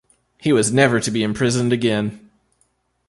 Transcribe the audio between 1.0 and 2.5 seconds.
be imprisoned again.